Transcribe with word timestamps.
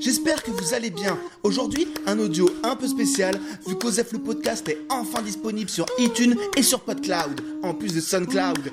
j'espère 0.00 0.42
que 0.42 0.50
vous 0.50 0.74
allez 0.74 0.90
bien. 0.90 1.18
Aujourd'hui, 1.42 1.88
un 2.06 2.18
audio 2.18 2.48
un 2.62 2.76
peu 2.76 2.86
spécial, 2.86 3.38
vu 3.66 3.76
qu'Osef 3.76 4.12
le 4.12 4.18
podcast 4.18 4.68
est 4.68 4.78
enfin 4.88 5.22
disponible 5.22 5.68
sur 5.68 5.86
iTunes 5.98 6.34
et 6.56 6.62
sur 6.62 6.80
PodCloud, 6.80 7.40
en 7.62 7.74
plus 7.74 7.94
de 7.94 8.00
SoundCloud. 8.00 8.70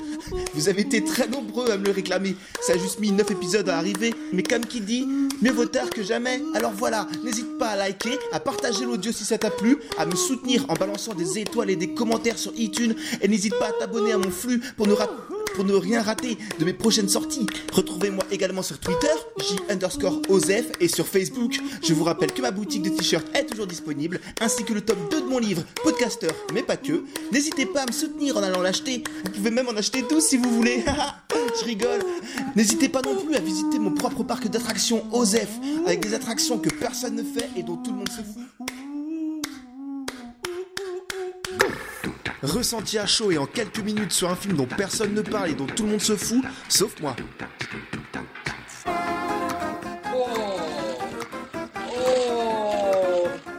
Vous 0.53 0.69
avez 0.69 0.81
été 0.81 1.03
très 1.03 1.27
nombreux 1.27 1.71
à 1.71 1.77
me 1.77 1.85
le 1.85 1.91
réclamer, 1.91 2.35
ça 2.61 2.73
a 2.73 2.77
juste 2.77 2.99
mis 2.99 3.11
9 3.11 3.31
épisodes 3.31 3.67
à 3.69 3.77
arriver, 3.77 4.13
mais 4.33 4.43
comme 4.43 4.65
qui 4.65 4.81
dit, 4.81 5.05
mieux 5.41 5.51
vaut 5.51 5.65
tard 5.65 5.89
que 5.89 6.03
jamais. 6.03 6.41
Alors 6.53 6.71
voilà, 6.71 7.07
n'hésite 7.23 7.57
pas 7.57 7.69
à 7.69 7.75
liker, 7.75 8.17
à 8.31 8.39
partager 8.39 8.85
l'audio 8.85 9.11
si 9.11 9.25
ça 9.25 9.37
t'a 9.37 9.51
plu, 9.51 9.77
à 9.97 10.05
me 10.05 10.15
soutenir 10.15 10.65
en 10.69 10.73
balançant 10.73 11.13
des 11.13 11.39
étoiles 11.39 11.69
et 11.69 11.75
des 11.75 11.93
commentaires 11.93 12.37
sur 12.37 12.53
iTunes, 12.55 12.95
et 13.21 13.27
n'hésite 13.27 13.57
pas 13.59 13.67
à 13.67 13.71
t'abonner 13.73 14.13
à 14.13 14.17
mon 14.17 14.31
flux 14.31 14.61
pour 14.77 14.87
ne 14.87 14.93
rater 14.93 15.13
pour 15.55 15.63
ne 15.63 15.73
rien 15.73 16.01
rater 16.01 16.37
de 16.59 16.65
mes 16.65 16.73
prochaines 16.73 17.07
sorties. 17.07 17.47
Retrouvez-moi 17.71 18.23
également 18.29 18.61
sur 18.61 18.77
Twitter, 18.79 19.07
J 19.39 19.55
underscore 19.69 20.21
Osef, 20.29 20.65
et 20.81 20.87
sur 20.87 21.07
Facebook. 21.07 21.57
Je 21.81 21.93
vous 21.93 22.03
rappelle 22.03 22.31
que 22.31 22.41
ma 22.41 22.51
boutique 22.51 22.83
de 22.83 22.89
t-shirts 22.89 23.25
est 23.33 23.45
toujours 23.45 23.67
disponible, 23.67 24.19
ainsi 24.41 24.63
que 24.65 24.73
le 24.73 24.81
tome 24.81 25.07
2 25.09 25.21
de 25.21 25.25
mon 25.27 25.39
livre, 25.39 25.63
Podcaster, 25.83 26.27
mais 26.53 26.61
pas 26.61 26.77
que. 26.77 27.03
N'hésitez 27.31 27.65
pas 27.65 27.83
à 27.83 27.85
me 27.85 27.93
soutenir 27.93 28.37
en 28.37 28.43
allant 28.43 28.61
l'acheter. 28.61 29.03
Vous 29.25 29.31
pouvez 29.31 29.51
même 29.51 29.67
en 29.69 29.77
acheter 29.77 30.01
12 30.01 30.23
si 30.23 30.37
vous 30.37 30.49
voulez. 30.49 30.83
Je 31.59 31.65
rigole. 31.65 32.01
N'hésitez 32.55 32.89
pas 32.89 33.01
non 33.01 33.15
plus 33.15 33.35
à 33.35 33.39
visiter 33.39 33.79
mon 33.79 33.91
propre 33.91 34.23
parc 34.23 34.47
d'attractions 34.49 35.05
Osef, 35.13 35.49
avec 35.85 36.01
des 36.01 36.13
attractions 36.13 36.57
que 36.59 36.69
personne 36.69 37.15
ne 37.15 37.23
fait 37.23 37.49
et 37.55 37.63
dont 37.63 37.77
tout 37.77 37.91
le 37.91 37.97
monde 37.97 38.09
se 38.09 38.21
fout. 38.21 38.65
Ressenti 42.43 42.97
à 42.97 43.05
chaud 43.05 43.31
et 43.31 43.37
en 43.37 43.45
quelques 43.45 43.79
minutes 43.79 44.11
sur 44.11 44.29
un 44.29 44.35
film 44.35 44.57
dont 44.57 44.65
personne 44.65 45.13
ne 45.13 45.21
parle 45.21 45.51
et 45.51 45.53
dont 45.53 45.65
tout 45.65 45.83
le 45.83 45.91
monde 45.91 46.01
se 46.01 46.15
fout, 46.15 46.43
sauf 46.67 46.99
moi. 47.01 47.15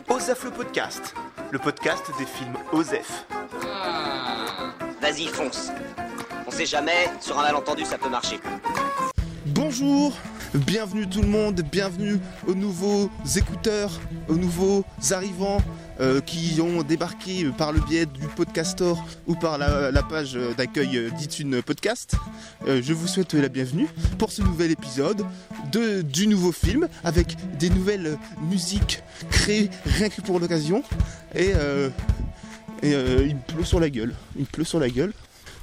Osef 0.09 0.45
le 0.45 0.51
podcast, 0.51 1.15
le 1.51 1.59
podcast 1.59 2.05
des 2.19 2.27
films 2.27 2.55
Osef. 2.73 3.27
Vas-y, 5.01 5.27
fonce. 5.27 5.71
On 6.47 6.51
sait 6.51 6.67
jamais, 6.67 7.11
sur 7.21 7.39
un 7.39 7.43
malentendu, 7.43 7.85
ça 7.85 7.99
peut 7.99 8.09
marcher. 8.09 8.41
Bonjour, 9.47 10.17
bienvenue 10.55 11.09
tout 11.09 11.23
le 11.23 11.29
monde, 11.29 11.63
bienvenue 11.71 12.19
aux 12.47 12.55
nouveaux 12.55 13.11
écouteurs, 13.37 13.91
aux 14.29 14.37
nouveaux 14.37 14.85
arrivants 15.11 15.59
euh, 16.01 16.21
qui 16.21 16.61
ont 16.61 16.83
débarqué 16.83 17.47
par 17.57 17.73
le 17.73 17.81
biais 17.81 18.07
du 18.07 18.27
Podcastor 18.37 19.03
ou 19.27 19.35
par 19.35 19.59
la, 19.59 20.03
page 20.03 20.39
d'accueil 20.57 21.11
d'Itune 21.19 21.63
Podcast. 21.63 22.17
Euh, 22.67 22.83
je 22.83 22.93
vous 22.93 23.07
souhaite 23.07 23.35
la 23.35 23.49
bienvenue 23.49 23.89
pour 24.19 24.31
ce 24.31 24.43
nouvel 24.43 24.71
épisode 24.71 25.25
de, 25.73 26.03
du 26.03 26.27
nouveau 26.27 26.53
film 26.53 26.89
avec 27.03 27.37
des 27.59 27.71
nouvelles 27.71 28.19
musiques 28.43 29.03
créées 29.31 29.71
rien 29.85 30.09
que 30.09 30.21
pour 30.21 30.39
l'occasion. 30.39 30.83
Et, 31.35 31.53
euh, 31.55 31.89
et 32.83 32.93
il 32.93 33.37
pleut 33.37 33.65
sur 33.65 33.81
la 33.81 33.91
gueule. 33.91 34.15
Il 34.37 34.43
me 34.43 34.47
pleut 34.47 34.65
sur 34.65 34.79
la 34.79 34.91
gueule. 34.91 35.13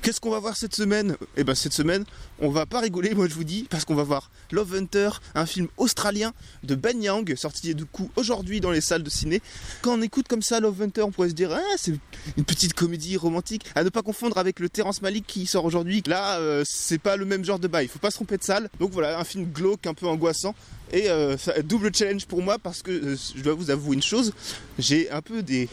Qu'est-ce 0.04 0.20
qu'on 0.20 0.32
va 0.32 0.40
voir 0.40 0.58
cette 0.58 0.76
semaine? 0.76 1.16
Eh 1.38 1.46
ben 1.46 1.56
cette 1.56 1.72
semaine, 1.72 2.04
on 2.42 2.50
va 2.50 2.66
pas 2.66 2.82
rigoler, 2.82 3.16
moi 3.16 3.30
je 3.30 3.36
vous 3.36 3.46
dis, 3.46 3.68
parce 3.70 3.86
qu'on 3.86 3.96
va 3.96 4.04
voir 4.04 4.32
Love 4.52 4.76
Hunter, 4.76 5.12
un 5.34 5.46
film 5.46 5.70
australien 5.78 6.34
de 6.64 6.76
Ben 6.76 7.02
Yang, 7.02 7.38
sorti 7.38 7.74
du 7.74 7.86
coup 7.86 8.12
aujourd'hui 8.18 8.60
dans 8.60 8.72
les 8.72 8.82
salles 8.82 9.04
de 9.04 9.10
ciné. 9.10 9.42
Quand 9.82 9.98
on 9.98 10.02
écoute 10.02 10.28
comme 10.28 10.42
ça 10.42 10.60
Love 10.60 10.82
Hunter, 10.82 11.04
on 11.04 11.12
pourrait 11.12 11.30
se 11.30 11.34
dire, 11.34 11.54
ah, 11.54 11.76
c'est 11.78 11.94
une 12.36 12.44
petite 12.44 12.74
comédie 12.74 13.16
romantique, 13.16 13.66
à 13.76 13.84
ne 13.86 13.88
pas 13.88 14.02
confondre 14.02 14.38
avec 14.38 14.60
le 14.60 14.68
Terrence 14.68 15.02
Malick 15.02 15.26
qui 15.26 15.46
sort 15.46 15.64
aujourd'hui. 15.64 16.04
Là, 16.06 16.38
euh, 16.38 16.64
c'est 16.68 17.00
pas 17.00 17.16
le 17.16 17.24
même 17.24 17.46
genre 17.46 17.60
de 17.60 17.70
bail, 17.70 17.88
faut 17.88 18.00
pas 18.00 18.12
se 18.12 18.16
tromper 18.16 18.36
de 18.36 18.44
salle. 18.44 18.70
Donc 18.82 18.92
voilà, 18.92 19.18
un 19.18 19.24
film 19.24 19.46
glauque, 19.46 19.88
un 19.88 19.94
peu 19.94 20.08
angoissant. 20.08 20.54
Et 20.92 21.10
euh, 21.10 21.38
double 21.64 21.96
challenge 21.96 22.26
pour 22.26 22.42
moi 22.42 22.60
parce 22.60 22.82
que 22.82 22.92
euh, 22.92 23.16
je 23.36 23.42
dois 23.42 23.54
vous 23.54 23.72
avouer 23.72 23.96
une 23.96 24.04
chose, 24.04 24.34
j'ai 24.78 25.10
un 25.12 25.22
peu 25.22 25.42
des, 25.42 25.70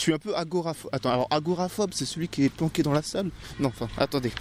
je 0.00 0.04
suis 0.04 0.14
un 0.14 0.18
peu 0.18 0.34
agoraphobe. 0.34 0.90
Attends, 0.94 1.12
alors 1.12 1.28
agoraphobe, 1.30 1.90
c'est 1.92 2.06
celui 2.06 2.28
qui 2.28 2.44
est 2.44 2.48
planqué 2.48 2.82
dans 2.82 2.92
la 2.92 3.02
salle 3.02 3.30
Non, 3.58 3.68
enfin, 3.68 3.86
attendez. 3.98 4.32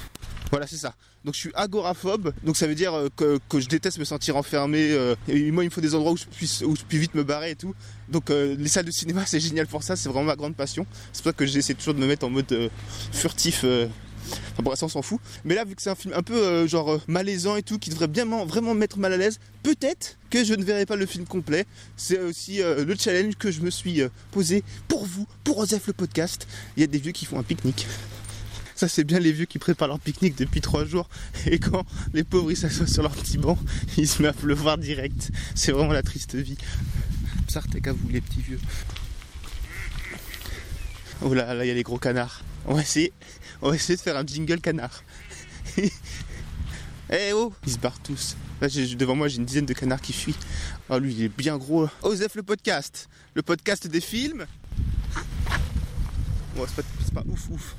Voilà, 0.51 0.67
c'est 0.67 0.77
ça. 0.77 0.95
Donc 1.25 1.33
je 1.33 1.39
suis 1.39 1.51
agoraphobe, 1.53 2.33
donc 2.45 2.55
ça 2.55 2.65
veut 2.65 2.75
dire 2.75 2.93
euh, 2.93 3.09
que, 3.17 3.59
je 3.59 3.67
déteste 3.67 3.99
me 3.99 4.05
sentir 4.05 4.37
enfermé. 4.37 4.91
euh, 4.91 5.15
moi, 5.27 5.65
il 5.65 5.67
me 5.67 5.69
faut 5.69 5.81
des 5.81 5.93
endroits 5.93 6.13
où 6.13 6.17
je 6.17 6.23
puisse, 6.25 6.61
où 6.61 6.77
je 6.77 6.83
puis 6.87 6.97
vite 6.97 7.13
me 7.13 7.25
barrer 7.25 7.51
et 7.51 7.55
tout. 7.55 7.75
Donc 8.07 8.29
euh, 8.29 8.55
les 8.57 8.69
salles 8.69 8.85
de 8.85 8.91
cinéma, 8.91 9.25
c'est 9.27 9.41
génial 9.41 9.67
pour 9.67 9.83
ça. 9.83 9.97
C'est 9.97 10.07
vraiment 10.07 10.27
ma 10.27 10.37
grande 10.37 10.55
passion. 10.55 10.87
C'est 11.11 11.21
pour 11.21 11.31
ça 11.31 11.33
que 11.33 11.45
j'essaie 11.45 11.73
toujours 11.73 11.93
de 11.93 11.99
me 11.99 12.07
mettre 12.07 12.25
en 12.25 12.29
mode 12.29 12.71
furtif. 13.11 13.65
Enfin 14.53 14.63
bon, 14.63 14.75
ça 14.75 14.85
on 14.85 14.89
s'en 14.89 15.01
fout. 15.01 15.19
Mais 15.45 15.55
là, 15.55 15.65
vu 15.65 15.75
que 15.75 15.81
c'est 15.81 15.89
un 15.89 15.95
film 15.95 16.13
un 16.15 16.23
peu 16.23 16.35
euh, 16.35 16.67
genre 16.67 16.91
euh, 16.93 17.01
malaisant 17.07 17.55
et 17.55 17.63
tout, 17.63 17.79
qui 17.79 17.89
devrait 17.89 18.07
bien 18.07 18.25
m'en- 18.25 18.45
vraiment 18.45 18.73
me 18.73 18.79
mettre 18.79 18.97
mal 18.99 19.13
à 19.13 19.17
l'aise, 19.17 19.39
peut-être 19.63 20.17
que 20.29 20.43
je 20.43 20.53
ne 20.53 20.63
verrai 20.63 20.85
pas 20.85 20.95
le 20.95 21.05
film 21.05 21.25
complet. 21.25 21.65
C'est 21.97 22.19
aussi 22.19 22.61
euh, 22.61 22.85
le 22.85 22.95
challenge 22.95 23.35
que 23.35 23.51
je 23.51 23.61
me 23.61 23.69
suis 23.69 24.01
posé 24.31 24.63
pour 24.87 25.05
vous, 25.05 25.27
pour 25.43 25.57
Osef 25.57 25.87
le 25.87 25.93
podcast. 25.93 26.47
Il 26.77 26.81
y 26.81 26.83
a 26.83 26.87
des 26.87 26.99
vieux 26.99 27.11
qui 27.11 27.25
font 27.25 27.39
un 27.39 27.43
pique-nique. 27.43 27.87
Ça, 28.75 28.87
c'est 28.87 29.03
bien 29.03 29.19
les 29.19 29.33
vieux 29.33 29.45
qui 29.45 29.59
préparent 29.59 29.89
leur 29.89 29.99
pique-nique 29.99 30.37
depuis 30.37 30.61
trois 30.61 30.85
jours. 30.85 31.09
Et 31.45 31.59
quand 31.59 31.85
les 32.13 32.23
pauvres 32.23 32.49
ils 32.51 32.55
s'assoient 32.57 32.87
sur 32.87 33.03
leur 33.03 33.11
petit 33.11 33.37
banc, 33.37 33.57
il 33.97 34.07
se 34.07 34.21
met 34.21 34.29
à 34.29 34.33
pleuvoir 34.33 34.77
direct. 34.77 35.31
C'est 35.53 35.73
vraiment 35.73 35.91
la 35.91 36.01
triste 36.03 36.35
vie. 36.35 36.57
Sartek 37.49 37.87
à 37.87 37.91
vous, 37.91 38.07
les 38.09 38.21
petits 38.21 38.41
vieux. 38.41 38.59
Oh 41.21 41.33
là, 41.33 41.53
là, 41.53 41.65
il 41.65 41.67
y 41.67 41.71
a 41.71 41.73
les 41.73 41.83
gros 41.83 41.97
canards. 41.97 42.41
On 42.65 42.73
va 42.73 42.81
essayer, 42.81 43.13
on 43.61 43.69
va 43.69 43.75
essayer 43.75 43.95
de 43.95 44.01
faire 44.01 44.17
un 44.17 44.25
jingle 44.25 44.61
canard. 44.61 45.03
Eh 47.11 47.33
oh 47.33 47.51
Ils 47.65 47.73
se 47.73 47.79
barrent 47.79 47.99
tous. 48.03 48.37
Là, 48.61 48.67
devant 48.67 49.15
moi, 49.15 49.27
j'ai 49.27 49.37
une 49.37 49.45
dizaine 49.45 49.65
de 49.65 49.73
canards 49.73 50.01
qui 50.01 50.13
fuient. 50.13 50.35
Oh, 50.89 50.99
lui, 50.99 51.13
il 51.13 51.23
est 51.23 51.29
bien 51.29 51.57
gros. 51.57 51.87
Osef 52.03 52.35
le 52.35 52.43
podcast. 52.43 53.09
Le 53.33 53.41
podcast 53.41 53.87
des 53.87 54.01
films. 54.01 54.45
Bon, 56.55 56.65
c'est 56.67 57.13
pas, 57.13 57.23
ouf 57.25 57.49
ouf. 57.49 57.75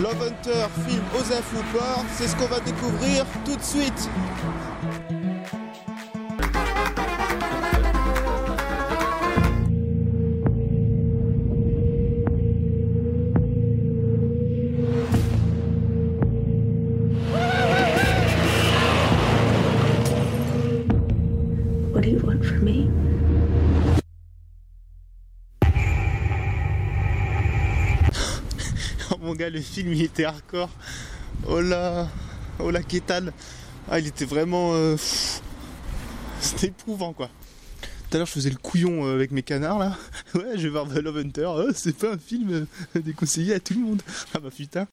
Love 0.00 0.22
Hunter, 0.22 0.66
film 0.88 1.02
Osef 1.18 1.52
ou 1.54 1.78
c'est 2.16 2.28
ce 2.28 2.36
qu'on 2.36 2.46
va 2.46 2.60
découvrir 2.60 3.26
tout 3.44 3.56
de 3.56 3.62
suite. 3.62 4.08
Le 29.38 29.60
film 29.60 29.92
il 29.92 30.02
était 30.02 30.24
hardcore. 30.24 30.70
Oh 31.46 31.60
là, 31.60 32.08
oh 32.58 32.70
la 32.70 32.82
kétane. 32.82 33.32
Ah, 33.90 33.98
il 34.00 34.06
était 34.06 34.24
vraiment. 34.24 34.72
euh, 34.74 34.96
C'était 36.40 36.68
éprouvant 36.68 37.12
quoi. 37.12 37.28
Tout 38.08 38.14
à 38.14 38.18
l'heure, 38.18 38.26
je 38.26 38.32
faisais 38.32 38.50
le 38.50 38.56
couillon 38.56 39.04
euh, 39.04 39.14
avec 39.14 39.32
mes 39.32 39.42
canards 39.42 39.78
là. 39.78 39.96
Ouais, 40.34 40.52
je 40.56 40.62
vais 40.62 40.68
voir 40.70 40.86
The 40.88 40.96
Love 40.98 41.18
Hunter. 41.18 41.46
Oh, 41.48 41.68
c'est 41.74 41.96
pas 41.96 42.14
un 42.14 42.18
film 42.18 42.50
euh, 42.52 42.66
déconseillé 43.00 43.54
à 43.54 43.60
tout 43.60 43.74
le 43.74 43.80
monde. 43.80 44.02
Ah 44.34 44.38
bah 44.40 44.48
putain. 44.54 44.86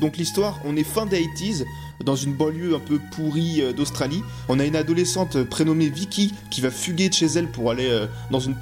Donc 0.00 0.16
l'histoire, 0.18 0.60
on 0.64 0.76
est 0.76 0.84
fin 0.84 1.06
des 1.06 1.20
80s, 1.24 1.64
dans 2.06 2.16
une 2.16 2.32
banlieue 2.32 2.74
un 2.74 2.80
peu 2.80 2.98
pourrie 2.98 3.60
euh, 3.60 3.72
d'Australie. 3.74 4.22
On 4.48 4.58
a 4.58 4.64
une 4.64 4.76
adolescente 4.76 5.42
prénommée 5.44 5.90
Vicky 5.90 6.32
qui 6.50 6.62
va 6.62 6.70
fuguer 6.70 7.10
de 7.10 7.14
chez 7.14 7.26
elle 7.26 7.48
pour 7.48 7.70
aller 7.70 7.88
euh, 7.88 8.06
dans 8.30 8.40
une 8.40 8.54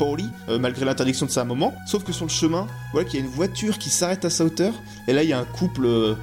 euh, 0.48 0.58
malgré 0.58 0.84
l'interdiction 0.84 1.26
de 1.26 1.30
sa 1.30 1.44
maman. 1.44 1.74
Sauf 1.86 2.04
que 2.04 2.12
sur 2.12 2.26
le 2.26 2.30
chemin, 2.30 2.66
voilà 2.92 3.08
qu'il 3.08 3.20
y 3.20 3.22
a 3.22 3.26
une 3.26 3.32
voiture 3.32 3.78
qui 3.78 3.90
s'arrête 3.90 4.24
à 4.24 4.30
sa 4.30 4.44
hauteur. 4.44 4.72
Et 5.08 5.12
là, 5.12 5.22
il 5.22 5.28
y 5.28 5.32
a 5.32 5.38
un 5.38 5.44
couple 5.44 5.86
euh, 5.86 6.14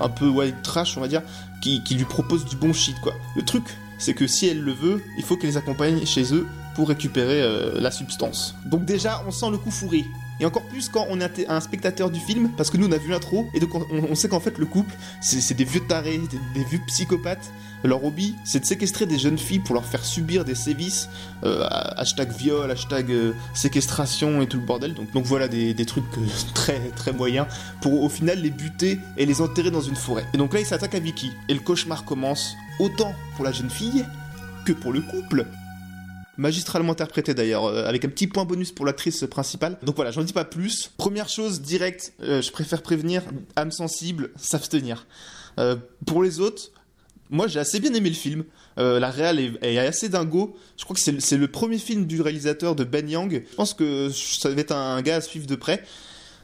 un 0.00 0.08
peu 0.08 0.28
ouais, 0.28 0.52
trash, 0.62 0.96
on 0.96 1.00
va 1.00 1.08
dire, 1.08 1.22
qui, 1.60 1.80
lui 1.90 2.04
propose 2.04 2.44
du 2.44 2.56
bon 2.56 2.72
shit, 2.72 2.98
quoi. 3.00 3.12
Le 3.34 3.42
truc, 3.42 3.64
c'est 3.98 4.14
que 4.14 4.26
si 4.26 4.46
elle 4.46 4.60
le 4.60 4.72
veut, 4.72 5.02
il 5.18 5.24
faut 5.24 5.36
qu'elle 5.36 5.50
les 5.50 5.56
accompagne 5.56 6.04
chez 6.06 6.32
eux 6.34 6.46
pour 6.74 6.88
récupérer 6.88 7.42
euh, 7.42 7.80
la 7.80 7.90
substance. 7.90 8.54
Donc 8.64 8.84
déjà, 8.84 9.22
on 9.26 9.30
sent 9.30 9.50
le 9.50 9.58
coup 9.58 9.70
fourré. 9.70 10.04
Et 10.40 10.44
encore 10.44 10.64
plus 10.64 10.88
quand 10.88 11.06
on 11.08 11.20
est 11.20 11.48
un 11.48 11.60
spectateur 11.60 12.10
du 12.10 12.20
film, 12.20 12.50
parce 12.56 12.70
que 12.70 12.76
nous 12.76 12.86
on 12.86 12.92
a 12.92 12.98
vu 12.98 13.10
l'intro, 13.10 13.48
et 13.54 13.60
donc 13.60 13.70
on, 13.90 14.14
sait 14.14 14.28
qu'en 14.28 14.40
fait 14.40 14.58
le 14.58 14.66
couple, 14.66 14.94
c'est 15.20 15.54
des 15.54 15.64
vieux 15.64 15.80
tarés, 15.80 16.20
des, 16.54 16.64
vieux 16.64 16.80
psychopathes. 16.86 17.50
Leur 17.84 18.04
hobby, 18.04 18.34
c'est 18.44 18.60
de 18.60 18.64
séquestrer 18.64 19.06
des 19.06 19.18
jeunes 19.18 19.38
filles 19.38 19.60
pour 19.60 19.74
leur 19.74 19.84
faire 19.84 20.04
subir 20.04 20.44
des 20.44 20.54
sévices, 20.54 21.08
euh, 21.44 21.64
hashtag 21.96 22.32
viol, 22.32 22.70
hashtag 22.70 23.10
euh, 23.10 23.32
séquestration 23.54 24.42
et 24.42 24.46
tout 24.46 24.56
le 24.56 24.64
bordel. 24.64 24.94
Donc, 24.94 25.24
voilà 25.24 25.46
des, 25.46 25.74
trucs 25.86 26.04
euh, 26.18 26.26
très 26.54 26.80
très 26.96 27.12
moyens 27.12 27.46
pour 27.80 28.02
au 28.02 28.08
final 28.08 28.40
les 28.40 28.50
buter 28.50 28.98
et 29.16 29.26
les 29.26 29.40
enterrer 29.40 29.70
dans 29.70 29.82
une 29.82 29.96
forêt. 29.96 30.24
Et 30.34 30.38
donc 30.38 30.52
là 30.52 30.60
il 30.60 30.66
s'attaque 30.66 30.94
à 30.94 31.00
Vicky, 31.00 31.32
et 31.48 31.54
le 31.54 31.60
cauchemar 31.60 32.04
commence 32.04 32.56
autant 32.78 33.14
pour 33.36 33.44
la 33.44 33.52
jeune 33.52 33.70
fille 33.70 34.04
que 34.64 34.72
pour 34.72 34.92
le 34.92 35.00
couple. 35.00 35.46
Magistralement 36.38 36.92
interprété 36.92 37.32
d'ailleurs, 37.34 37.64
euh, 37.64 37.86
avec 37.86 38.04
un 38.04 38.08
petit 38.08 38.26
point 38.26 38.44
bonus 38.44 38.70
pour 38.72 38.84
l'actrice 38.84 39.24
principale. 39.30 39.78
Donc 39.82 39.96
voilà, 39.96 40.10
j'en 40.10 40.22
dis 40.22 40.32
pas 40.34 40.44
plus. 40.44 40.90
Première 40.98 41.28
chose, 41.28 41.62
direct, 41.62 42.12
euh, 42.22 42.42
je 42.42 42.50
préfère 42.52 42.82
prévenir, 42.82 43.22
âme 43.56 43.70
sensible, 43.72 44.30
s'abstenir. 44.36 45.06
Euh, 45.58 45.76
pour 46.06 46.22
les 46.22 46.40
autres, 46.40 46.70
Moi, 47.28 47.48
j'ai 47.48 47.58
assez 47.58 47.80
bien 47.80 47.92
aimé 47.92 48.08
le 48.08 48.14
film. 48.14 48.44
Euh, 48.78 49.00
la 49.00 49.10
réal 49.10 49.40
est, 49.40 49.78
assez 49.78 50.08
dingo. 50.08 50.56
Je 50.78 50.84
crois 50.84 50.94
que 50.94 51.00
c'est 51.00 51.36
le- 51.36 51.48
premier 51.48 51.78
film 51.78 52.06
du 52.06 52.20
réalisateur 52.22 52.76
de 52.76 52.84
Ben 52.84 53.08
Yang. 53.10 53.42
Je 53.50 53.56
pense 53.56 53.74
que 53.74 54.10
ça 54.10 54.48
va 54.48 54.60
être 54.60 54.70
un 54.70 55.02
gars 55.02 55.16
à 55.16 55.20
suivre 55.20 55.44
de 55.48 55.56
près. 55.56 55.82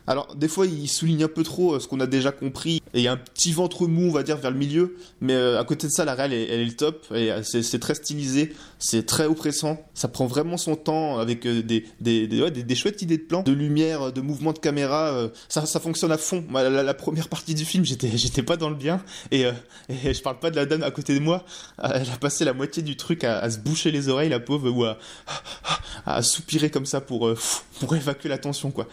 Alors, 0.07 0.35
des 0.35 0.49
fois, 0.49 0.67
il 0.67 0.89
souligne 0.89 1.25
un 1.25 1.29
peu 1.29 1.43
trop 1.45 1.75
euh, 1.75 1.81
ce 1.81 1.87
qu'on 1.87 2.01
a 2.01 2.07
déjà 2.07 2.33
compris. 2.33 2.83
Et 2.95 3.01
il 3.01 3.03
y 3.03 3.09
a 3.09 3.13
un 3.13 3.17
petit 3.17 3.53
ventre 3.53 3.87
mou, 3.87 4.09
on 4.09 4.13
va 4.13 4.23
dire, 4.23 4.37
vers 4.37 4.51
le 4.51 4.59
milieu. 4.59 4.97
Mais 5.21 5.35
euh, 5.35 5.61
à 5.61 5.65
côté 5.65 5.87
de 5.87 5.93
ça, 5.93 6.05
la 6.05 6.15
réal, 6.15 6.33
elle, 6.33 6.51
elle 6.51 6.61
est 6.61 6.65
le 6.65 6.77
top. 6.77 7.07
Et 7.15 7.31
euh, 7.31 7.43
c'est 7.43 7.79
très 7.79 7.95
stylisé. 7.95 8.53
C'est 8.79 9.07
très 9.07 9.27
oppressant. 9.27 9.81
Ça 9.95 10.09
prend 10.09 10.27
vraiment 10.27 10.57
son 10.57 10.75
temps 10.75 11.19
avec 11.19 11.47
des, 11.47 11.87
des, 12.01 12.27
des, 12.27 12.51
des, 12.51 12.75
chouettes 12.75 13.03
idées 13.03 13.19
de 13.19 13.23
plan, 13.23 13.43
de 13.43 13.53
lumière, 13.53 14.13
de 14.13 14.21
mouvement 14.21 14.53
de 14.53 14.59
caméra. 14.59 15.31
ça, 15.49 15.67
ça 15.67 15.79
fonctionne 15.79 16.13
à 16.13 16.19
fond. 16.19 16.45
La, 16.53 16.83
la 16.83 16.95
première 16.95 17.29
partie 17.29 17.55
du 17.55 17.65
film, 17.65 17.85
j'étais 17.85 18.11
j'étais 18.17 18.43
pas 18.43 18.57
dans 18.57 18.71
le 18.71 18.75
bien. 18.75 19.03
Et, 19.31 19.47
je 19.89 20.21
parle 20.21 20.39
pas 20.39 20.51
de 20.51 20.57
la 20.57 20.67
dame 20.67 20.83
à 20.83 20.91
côté 20.91 21.15
de 21.15 21.21
moi. 21.21 21.45
Elle 21.83 22.11
a 22.11 22.17
passé 22.21 22.45
la 22.45 22.53
moitié 22.53 22.83
du 22.83 22.97
truc 22.97 23.25
à, 23.25 23.49
se 23.51 23.59
boucher 23.59 23.93
les 23.93 24.09
oreilles, 24.09 24.29
la 24.29 24.41
pauvre, 24.41 24.71
ou 24.71 24.85
à, 24.85 26.23
soupirer 26.23 26.71
comme 26.71 26.87
ça 26.87 27.01
pour, 27.01 27.33
pour 27.79 27.95
évacuer 27.95 28.29
la 28.29 28.39
tension, 28.39 28.71
quoi. 28.71 28.89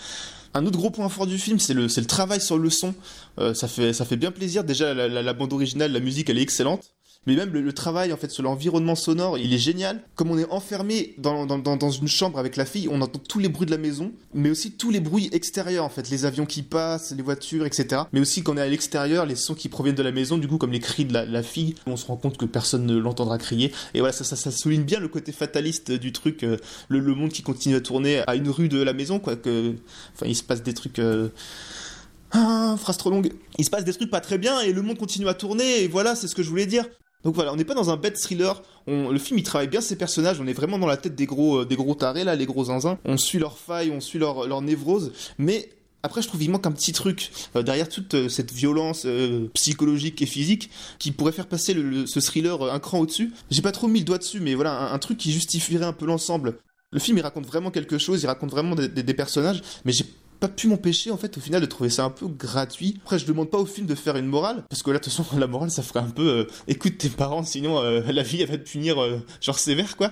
Un 0.54 0.66
autre 0.66 0.78
gros 0.78 0.90
point 0.90 1.10
fort 1.10 1.28
du 1.28 1.38
film, 1.38 1.60
c'est 1.60 1.74
le, 1.74 1.88
travail 2.06 2.42
sur 2.42 2.58
le 2.58 2.70
son. 2.70 2.96
Euh, 3.40 3.54
ça, 3.54 3.68
fait, 3.68 4.18
bien 4.18 4.32
plaisir. 4.32 4.64
Déjà, 4.64 4.94
la 4.94 5.34
bande 5.34 5.54
originale, 5.54 5.92
la 5.92 6.00
musique, 6.00 6.30
elle 6.30 6.40
est 6.40 6.44
excellente. 6.44 6.92
Mais 7.28 7.36
même 7.36 7.52
le, 7.52 7.74
travail 7.74 8.12
en 8.14 8.18
fait 8.18 8.32
sur 8.32 8.44
l'environnement 8.44 8.96
sonore, 8.96 9.38
il 9.38 9.54
est 9.54 9.60
génial. 9.60 10.02
Comme 10.16 10.32
on 10.32 10.38
est 10.38 10.50
enfermé 10.50 11.14
dans, 11.18 11.46
dans, 11.46 11.58
dans, 11.58 11.92
une 11.92 12.08
chambre 12.08 12.40
avec 12.40 12.56
la 12.56 12.66
fille, 12.66 12.88
on 12.90 13.02
entend 13.02 13.20
tous 13.20 13.40
les 13.40 13.50
bruits 13.50 13.66
de 13.66 13.72
la 13.72 13.78
maison, 13.78 14.12
mais 14.34 14.50
aussi 14.50 14.72
tous 14.72 14.90
les 14.90 15.00
bruits 15.00 15.30
extérieurs 15.32 15.86
en 15.86 15.90
fait, 15.90 16.10
les 16.10 16.26
avions 16.26 16.46
qui 16.46 16.64
passent, 16.64 17.14
les 17.16 17.22
voitures, 17.22 17.66
etc. 17.66 18.04
Mais 18.14 18.20
aussi 18.20 18.42
quand 18.42 18.54
on 18.54 18.58
est 18.58 18.62
à 18.62 18.68
l'extérieur, 18.68 19.26
les 19.26 19.36
sons 19.36 19.54
qui 19.54 19.70
proviennent 19.70 19.96
de 19.96 20.04
la 20.04 20.12
maison, 20.12 20.38
du 20.38 20.48
coup 20.48 20.58
comme 20.58 20.72
les 20.72 20.80
cris 20.80 21.06
de 21.06 21.14
la, 21.14 21.44
fille, 21.44 21.76
on 21.86 21.98
se 21.98 22.06
rend 22.06 22.16
compte 22.16 22.38
que 22.38 22.46
personne 22.46 22.86
ne 22.86 22.98
l'entendra 22.98 23.38
crier. 23.38 23.72
Et 23.94 24.00
voilà, 24.00 24.14
ça, 24.14 24.24
ça, 24.24 24.36
ça 24.36 24.52
souligne 24.52 24.84
bien 24.84 25.00
le 25.00 25.08
côté 25.08 25.32
fataliste 25.32 25.92
du 25.92 26.12
truc, 26.12 26.44
euh, 26.44 26.58
le, 26.88 27.00
le 27.00 27.16
monde 27.16 27.32
qui 27.32 27.44
continue 27.44 27.76
à 27.76 27.82
tourner 27.82 28.24
à 28.28 28.36
une 28.36 28.50
rue 28.50 28.70
de 28.70 28.82
la 28.82 28.94
maison, 28.94 29.20
quoi. 29.20 29.36
Que, 29.36 29.76
enfin, 30.16 30.26
il 30.26 30.36
se 30.36 30.44
passe 30.44 30.64
des 30.64 30.74
trucs. 30.74 31.00
euh, 31.00 31.30
ah, 32.32 32.76
phrase 32.78 32.98
trop 32.98 33.10
longue. 33.10 33.32
Il 33.58 33.66
se 33.66 33.70
passe 33.70 33.84
des 33.84 33.94
trucs 33.94 34.12
pas 34.12 34.22
très 34.22 34.38
bien 34.38 34.62
et 34.62 34.72
le 34.72 34.82
monde 34.82 34.98
continue 34.98 35.28
à 35.28 35.34
tourner 35.34 35.84
et 35.84 35.88
voilà, 35.88 36.16
c'est 36.16 36.28
ce 36.28 36.36
que 36.36 36.44
je 36.44 36.50
voulais 36.50 36.68
dire. 36.68 36.86
Donc 37.24 37.36
voilà, 37.36 37.52
on 37.52 37.58
n'est 37.58 37.66
pas 37.66 37.74
dans 37.74 37.90
un 37.90 37.98
bête 37.98 38.18
thriller. 38.18 38.62
Le 38.88 39.18
film 39.18 39.38
il 39.38 39.44
travaille 39.44 39.68
bien 39.68 39.82
ses 39.82 39.98
personnages. 39.98 40.40
On 40.40 40.48
est 40.48 40.54
vraiment 40.54 40.80
dans 40.80 40.88
la 40.88 40.98
tête 40.98 41.16
des 41.16 41.26
gros, 41.26 41.60
euh, 41.60 41.94
tarés 41.94 42.24
là, 42.24 42.36
les 42.36 42.46
gros 42.46 42.66
zinzins. 42.66 42.98
On 43.06 43.18
suit 43.18 43.40
leurs 43.40 43.58
failles, 43.58 43.92
on 43.92 44.00
suit 44.00 44.20
leur, 44.20 44.62
névrose. 44.62 45.12
Mais 45.38 45.70
après, 46.02 46.22
je 46.22 46.30
trouve 46.30 46.42
il 46.42 46.50
manque 46.50 46.66
un 46.66 46.72
petit 46.72 46.94
truc 46.94 47.32
euh, 47.58 47.62
derrière 47.62 47.90
toute 47.90 48.14
euh, 48.14 48.30
cette 48.30 48.54
violence 48.54 49.06
psychologique 49.54 50.22
et 50.22 50.26
physique 50.26 50.70
qui 50.98 51.12
pourrait 51.12 51.34
faire 51.34 51.48
passer 51.48 51.76
ce 52.06 52.20
thriller 52.22 52.64
un 52.64 52.80
cran 52.80 53.00
au-dessus. 53.00 53.34
J'ai 53.52 53.62
pas 53.62 53.74
trop 53.74 53.88
mis 53.88 54.00
le 54.00 54.06
doigt 54.06 54.18
dessus, 54.18 54.40
mais 54.40 54.56
voilà, 54.56 54.94
un, 54.94 55.00
truc 55.00 55.18
qui 55.18 55.34
justifierait 55.34 55.86
un 55.86 55.94
peu 55.94 56.06
l'ensemble. 56.06 56.58
Le 56.92 57.00
film 57.00 57.18
il 57.18 57.22
raconte 57.22 57.46
vraiment 57.46 57.70
quelque 57.70 57.98
chose, 57.98 58.24
il 58.24 58.28
raconte 58.28 58.50
vraiment 58.50 58.76
des 58.76 59.14
personnages, 59.14 59.62
mais 59.86 59.92
j'ai 59.92 60.06
pas 60.40 60.48
pu 60.48 60.68
m'empêcher 60.68 61.12
en 61.12 61.18
fait 61.18 61.38
au 61.38 61.42
final 61.42 61.62
de 61.62 61.66
trouver 61.66 61.90
ça 61.90 62.06
un 62.06 62.10
peu 62.10 62.28
gratuit. 62.28 63.00
Après 63.04 63.20
je 63.20 63.26
demande 63.26 63.50
pas 63.50 63.58
au 63.58 63.66
film 63.66 63.88
de 63.88 63.96
faire 63.96 64.16
une 64.16 64.26
morale 64.26 64.64
parce 64.70 64.84
que 64.84 64.92
là 64.92 65.00
de 65.00 65.04
toute 65.04 65.14
façon 65.14 65.26
la 65.38 65.48
morale 65.48 65.72
ça 65.72 65.84
ferait 65.84 66.00
un 66.00 66.10
peu 66.10 66.28
euh, 66.28 66.48
écoute 66.68 66.98
tes 66.98 67.10
parents 67.10 67.44
sinon 67.44 67.80
euh, 67.80 68.02
la 68.12 68.24
vie 68.24 68.42
elle 68.42 68.50
va 68.50 68.58
te 68.58 68.70
punir 68.70 69.02
euh, 69.02 69.20
genre 69.42 69.60
sévère 69.60 69.98
quoi. 69.98 70.10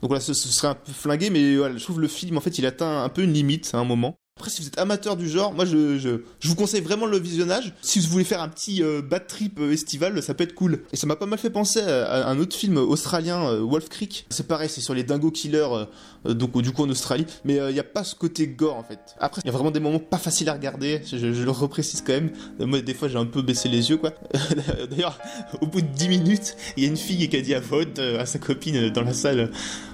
Donc 0.00 0.10
voilà 0.10 0.20
ce, 0.20 0.34
ce 0.34 0.48
serait 0.48 0.68
un 0.68 0.74
peu 0.74 0.92
flingué 0.92 1.30
mais 1.30 1.56
voilà, 1.56 1.76
je 1.76 1.82
trouve 1.82 2.00
le 2.00 2.08
film 2.08 2.36
en 2.36 2.40
fait 2.40 2.58
il 2.58 2.66
atteint 2.66 3.02
un 3.02 3.08
peu 3.08 3.22
une 3.22 3.32
limite 3.32 3.70
à 3.74 3.78
un 3.78 3.84
moment. 3.84 4.18
Après, 4.38 4.50
si 4.50 4.62
vous 4.62 4.68
êtes 4.68 4.78
amateur 4.78 5.16
du 5.16 5.28
genre, 5.28 5.52
moi 5.52 5.64
je, 5.64 5.98
je, 5.98 6.20
vous 6.48 6.54
conseille 6.54 6.80
vraiment 6.80 7.06
le 7.06 7.18
visionnage. 7.18 7.74
Si 7.82 7.98
vous 7.98 8.06
voulez 8.06 8.22
faire 8.22 8.40
un 8.40 8.48
petit 8.48 8.84
euh, 8.84 9.02
bad 9.02 9.26
trip 9.26 9.58
euh, 9.58 9.72
estival, 9.72 10.22
ça 10.22 10.32
peut 10.32 10.44
être 10.44 10.54
cool. 10.54 10.78
Et 10.92 10.96
ça 10.96 11.08
m'a 11.08 11.16
pas 11.16 11.26
mal 11.26 11.40
fait 11.40 11.50
penser 11.50 11.80
à, 11.80 12.28
un 12.28 12.38
autre 12.38 12.54
film 12.54 12.76
australien, 12.76 13.42
euh, 13.48 13.60
Wolf 13.60 13.88
Creek. 13.88 14.26
C'est 14.30 14.46
pareil, 14.46 14.68
c'est 14.68 14.80
sur 14.80 14.94
les 14.94 15.02
dingo 15.02 15.32
killers, 15.32 15.86
euh, 16.24 16.34
donc 16.34 16.56
du 16.62 16.70
coup 16.70 16.84
en 16.84 16.88
Australie. 16.88 17.26
Mais 17.44 17.56
il 17.56 17.72
n'y 17.72 17.80
a 17.80 17.84
pas 17.84 18.04
ce 18.04 18.14
côté 18.14 18.46
gore 18.46 18.76
en 18.76 18.84
fait. 18.84 19.00
Après, 19.18 19.42
il 19.44 19.48
y 19.48 19.50
a 19.50 19.52
vraiment 19.52 19.72
des 19.72 19.80
moments 19.80 19.98
pas 19.98 20.18
faciles 20.18 20.48
à 20.48 20.52
regarder. 20.52 21.00
Je, 21.04 21.16
le 21.26 21.50
reprécise 21.50 22.04
quand 22.06 22.12
même. 22.12 22.30
Moi, 22.60 22.80
des 22.80 22.94
fois, 22.94 23.08
j'ai 23.08 23.18
un 23.18 23.26
peu 23.26 23.42
baissé 23.42 23.68
les 23.68 23.90
yeux 23.90 23.96
quoi. 23.96 24.12
D'ailleurs, 24.88 25.18
au 25.60 25.66
bout 25.66 25.80
de 25.80 25.88
10 25.88 26.08
minutes, 26.10 26.56
il 26.76 26.84
y 26.84 26.86
a 26.86 26.90
une 26.90 26.96
fille 26.96 27.28
qui 27.28 27.36
a 27.36 27.40
dit 27.40 27.54
à 27.56 27.60
vote 27.60 27.98
à 27.98 28.24
sa 28.24 28.38
copine 28.38 28.90
dans 28.90 29.02
la 29.02 29.14
salle. 29.14 29.50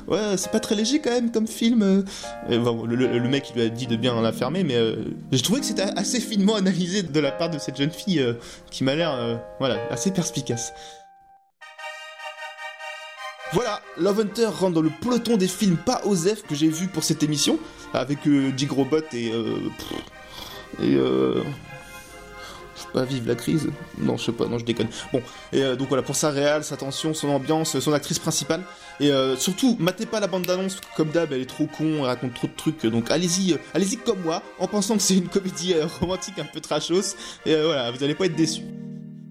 Ouais, 0.06 0.36
c'est 0.36 0.50
pas 0.50 0.60
très 0.60 0.74
léger 0.74 1.00
quand 1.00 1.10
même 1.10 1.30
comme 1.30 1.46
film. 1.46 1.82
euh. 1.82 2.02
Le, 2.48 3.28
mec 3.28 3.50
il 3.50 3.56
lui 3.56 3.62
a 3.62 3.68
dit 3.68 3.86
de 3.86 3.96
bien 3.96 4.20
la 4.20 4.32
fermer, 4.32 4.64
mais 4.64 4.76
euh, 4.76 4.96
j'ai 5.32 5.42
trouvé 5.42 5.60
que 5.60 5.66
c'était 5.66 5.82
assez 5.96 6.20
finement 6.20 6.56
analysé 6.56 7.02
de 7.02 7.20
la 7.20 7.32
part 7.32 7.50
de 7.50 7.58
cette 7.58 7.76
jeune 7.76 7.90
fille 7.90 8.20
euh, 8.20 8.34
qui 8.70 8.84
m'a 8.84 8.94
l'air, 8.94 9.12
euh, 9.12 9.36
voilà, 9.58 9.78
assez 9.90 10.10
perspicace. 10.10 10.72
Voilà, 13.52 13.80
Love 13.96 14.20
Hunter 14.20 14.46
rentre 14.46 14.74
dans 14.74 14.82
le 14.82 14.90
peloton 15.00 15.36
des 15.36 15.46
films 15.46 15.76
pas 15.76 16.02
OSEF 16.04 16.42
que 16.42 16.54
j'ai 16.54 16.68
vu 16.68 16.88
pour 16.88 17.04
cette 17.04 17.22
émission, 17.22 17.58
avec 17.92 18.18
Jig 18.56 18.70
Robot 18.72 18.98
et. 19.12 19.32
et. 20.82 20.98
Pas, 22.94 23.04
vive 23.04 23.26
la 23.26 23.34
crise 23.34 23.68
Non, 23.98 24.16
je 24.16 24.26
sais 24.26 24.32
pas, 24.32 24.46
non, 24.46 24.58
je 24.58 24.64
déconne. 24.64 24.86
Bon, 25.12 25.20
et 25.52 25.62
euh, 25.62 25.76
donc 25.76 25.88
voilà, 25.88 26.02
pour 26.02 26.14
sa 26.14 26.30
réal, 26.30 26.62
sa 26.62 26.76
tension, 26.76 27.12
son 27.12 27.28
ambiance, 27.28 27.78
son 27.78 27.92
actrice 27.92 28.20
principale. 28.20 28.62
Et 29.00 29.10
euh, 29.10 29.36
surtout, 29.36 29.76
matez 29.80 30.06
pas 30.06 30.20
la 30.20 30.28
bande 30.28 30.46
d'annonce, 30.46 30.80
comme 30.96 31.10
d'hab, 31.10 31.32
elle 31.32 31.40
est 31.40 31.46
trop 31.46 31.66
con, 31.66 31.98
elle 31.98 32.04
raconte 32.04 32.34
trop 32.34 32.46
de 32.46 32.52
trucs. 32.56 32.86
Donc 32.86 33.10
allez-y, 33.10 33.52
euh, 33.52 33.58
allez-y 33.74 33.96
comme 33.96 34.20
moi, 34.20 34.42
en 34.58 34.68
pensant 34.68 34.96
que 34.96 35.02
c'est 35.02 35.16
une 35.16 35.28
comédie 35.28 35.74
euh, 35.74 35.86
romantique 36.00 36.38
un 36.38 36.44
peu 36.44 36.60
trashos. 36.60 37.16
Et 37.44 37.54
voilà, 37.54 37.90
vous 37.90 38.02
allez 38.04 38.14
pas 38.14 38.26
être 38.26 38.36
déçus. 38.36 38.62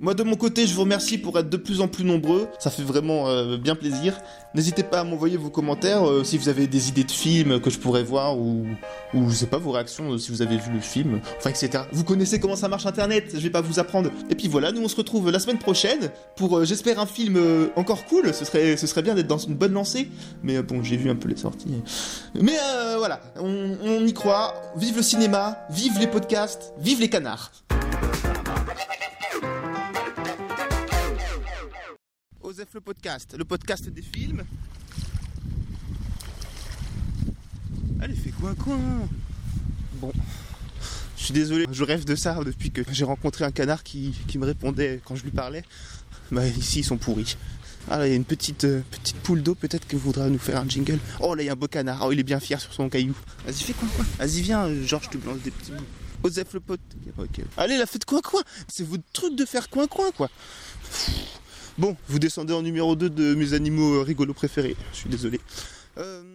Moi 0.04 0.14
de 0.14 0.24
mon 0.24 0.36
côté, 0.36 0.68
je 0.68 0.74
vous 0.74 0.82
remercie 0.82 1.18
pour 1.18 1.40
être 1.40 1.50
de 1.50 1.56
plus 1.56 1.80
en 1.80 1.88
plus 1.88 2.04
nombreux, 2.04 2.50
ça 2.60 2.70
fait 2.70 2.84
vraiment 2.84 3.30
euh, 3.30 3.56
bien 3.56 3.74
plaisir. 3.74 4.20
N'hésitez 4.54 4.84
pas 4.84 5.00
à 5.00 5.04
m'envoyer 5.06 5.38
vos 5.38 5.50
commentaires 5.50 6.06
euh, 6.06 6.26
si 6.26 6.38
vous 6.38 6.50
avez 6.50 6.68
des 6.68 6.90
idées 6.90 7.06
de 7.06 7.12
films 7.12 7.62
que 7.62 7.70
je 7.70 7.80
pourrais 7.80 8.04
voir 8.04 8.38
ou, 8.38 8.66
ou 9.14 9.30
je 9.30 9.34
sais 9.34 9.46
pas 9.46 9.60
vos 9.60 9.72
réactions 9.72 10.12
euh, 10.12 10.18
si 10.18 10.30
vous 10.32 10.42
avez 10.42 10.58
vu 10.58 10.74
le 10.74 10.82
film, 10.82 11.22
enfin 11.38 11.52
etc. 11.52 11.86
Vous 11.94 12.04
connaissez 12.04 12.42
comment 12.42 12.58
ça 12.58 12.68
marche 12.68 12.86
internet, 12.86 13.30
je 13.34 13.40
vais 13.40 13.50
pas 13.50 13.62
vous 13.62 13.80
apprendre. 13.80 14.12
Et 14.30 14.36
puis 14.36 14.50
voilà, 14.50 14.74
nous 14.74 14.82
on 14.82 14.90
se 14.90 14.98
retrouve 14.98 15.32
la 15.32 15.40
semaine 15.40 15.58
prochaine 15.58 16.12
pour 16.36 16.66
j'espère 16.66 17.00
un 17.00 17.06
film 17.06 17.40
encore 17.78 18.04
cool, 18.04 18.34
ce 18.34 18.44
serait, 18.44 19.02
bien 19.04 19.16
d'être 19.16 19.28
dans 19.28 19.38
une 19.38 19.56
bonne 19.56 19.72
lancée, 19.72 20.10
mais 20.44 20.62
bon 20.62 20.84
j'ai 20.84 20.98
vu 20.98 21.10
un 21.10 21.16
peu 21.16 21.30
les 21.30 21.38
sorties. 21.38 21.82
Mais 22.36 22.58
voilà, 22.98 23.22
on 23.40 24.06
y 24.06 24.14
croit, 24.14 24.54
vive 24.76 24.98
le 24.98 25.02
cinéma, 25.02 25.60
vive 25.70 25.98
les 25.98 26.08
podcasts, 26.08 26.74
vive 26.78 27.00
les 27.00 27.10
canards. 27.10 27.54
Osef 32.54 32.76
le 32.76 32.82
podcast, 32.82 33.36
le 33.36 33.46
podcast 33.46 33.90
des 33.90 34.04
films. 34.04 34.44
Allez, 38.00 38.14
fais 38.14 38.30
quoi 38.30 38.54
quoi 38.54 38.78
Bon, 39.94 40.12
je 41.18 41.24
suis 41.24 41.34
désolé, 41.34 41.66
je 41.72 41.84
rêve 41.84 42.06
de 42.06 42.14
ça 42.14 42.38
depuis 42.44 42.70
que 42.70 42.84
j'ai 42.92 43.06
rencontré 43.06 43.44
un 43.44 43.50
canard 43.50 43.82
qui, 43.82 44.14
me 44.36 44.46
répondait 44.46 45.02
quand 45.04 45.16
je 45.16 45.24
lui 45.24 45.32
parlais. 45.32 45.64
Bah 46.32 46.46
ici 46.46 46.82
ils 46.82 46.84
sont 46.84 46.98
pourris. 46.98 47.38
Ah 47.90 47.98
là 47.98 48.06
il 48.08 48.12
y 48.12 48.14
a 48.14 48.18
une 48.18 48.24
petite, 48.26 48.66
euh, 48.66 48.84
petite 48.92 49.18
poule 49.18 49.42
d'eau 49.42 49.56
peut-être 49.56 49.88
que 49.88 49.96
voudra 49.96 50.30
nous 50.30 50.38
faire 50.38 50.60
un 50.60 50.70
jingle. 50.70 51.00
Oh 51.22 51.34
là 51.34 51.42
il 51.42 51.48
y 51.48 51.50
a 51.50 51.54
un 51.54 51.56
beau 51.56 51.68
canard, 51.68 52.04
oh 52.06 52.12
il 52.12 52.20
est 52.20 52.24
bien 52.24 52.40
fier 52.40 52.62
sur 52.62 52.72
son 52.72 52.88
caillou. 52.88 53.16
Vas-y 53.48 53.64
fais 53.64 53.74
quoi 53.74 53.88
quoi? 53.96 54.06
Vas-y 54.20 54.42
viens, 54.42 54.66
euh, 54.66 54.86
Georges 54.86 55.10
te 55.10 55.18
lance 55.26 55.40
des 55.40 55.50
petits 55.50 55.72
bouts. 55.72 56.28
Osef 56.28 56.54
le 56.54 56.60
pote. 56.60 56.82
Allez 57.58 57.78
la 57.78 57.88
faites 57.88 58.06
coin 58.06 58.22
coin 58.22 58.44
C'est 58.68 58.88
votre 58.88 59.04
truc 59.12 59.36
de 59.36 59.44
faire 59.44 59.70
coin 59.72 59.88
coin 59.88 60.12
quoi. 60.12 60.30
Bon, 61.78 61.96
vous 62.08 62.20
descendez 62.20 62.54
en 62.54 62.62
numéro 62.62 62.96
2 62.96 63.10
de 63.10 63.36
mes 63.36 63.54
animaux 63.54 63.96
euh, 63.96 64.02
rigolos 64.04 64.34
préférés. 64.34 64.76
Je 64.92 64.98
suis 64.98 65.10
désolé. 65.10 65.40
Euh... 65.98 66.33